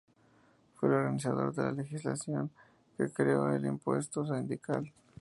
Fue 0.73 0.89
el 0.89 0.95
organizador 0.95 1.53
de 1.53 1.61
la 1.61 1.71
legislación 1.73 2.49
que 2.97 3.11
creó 3.11 3.53
el 3.53 3.67
impuesto 3.67 4.25
sindical. 4.25 4.91